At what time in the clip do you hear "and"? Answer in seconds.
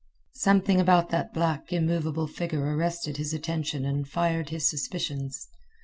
3.85-4.07